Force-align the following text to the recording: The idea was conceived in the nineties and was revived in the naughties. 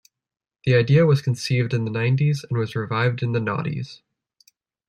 The 0.65 0.73
idea 0.73 1.05
was 1.05 1.21
conceived 1.21 1.75
in 1.75 1.85
the 1.85 1.91
nineties 1.91 2.43
and 2.49 2.57
was 2.57 2.75
revived 2.75 3.21
in 3.21 3.33
the 3.33 3.39
naughties. 3.39 4.01